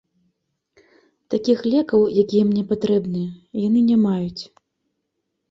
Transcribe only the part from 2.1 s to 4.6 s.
якія мне патрэбныя, яны не маюць.